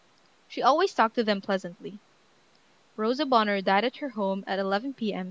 [0.47, 1.99] She always talked to them pleasantly.
[2.95, 5.19] Rosa Bonheur died at her home at 11 P.M.